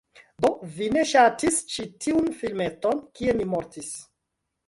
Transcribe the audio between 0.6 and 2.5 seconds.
se vi ŝatis ĉi tiun